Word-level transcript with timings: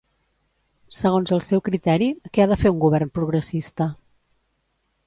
Segons 0.99 1.33
el 1.37 1.43
seu 1.49 1.63
criteri, 1.67 2.09
què 2.39 2.45
ha 2.45 2.49
de 2.55 2.59
fer 2.63 2.73
un 2.77 2.81
govern 2.87 3.13
progressista? 3.21 3.91